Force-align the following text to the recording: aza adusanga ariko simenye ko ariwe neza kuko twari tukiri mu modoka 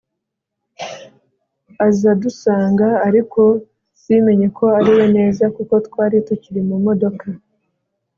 aza 1.87 2.07
adusanga 2.15 2.87
ariko 3.07 3.41
simenye 4.01 4.47
ko 4.57 4.65
ariwe 4.77 5.05
neza 5.17 5.43
kuko 5.55 5.73
twari 5.87 6.15
tukiri 6.27 6.61
mu 6.69 6.77
modoka 6.85 7.25